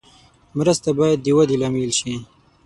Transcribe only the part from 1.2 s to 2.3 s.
د ودې لامل شي.